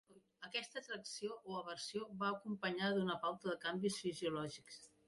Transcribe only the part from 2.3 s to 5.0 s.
acompanyada d'una pauta de canvis fisiològics.